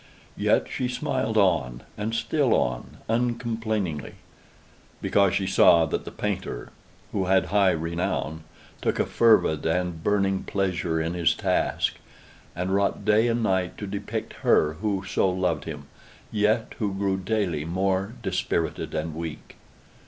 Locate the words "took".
8.81-8.97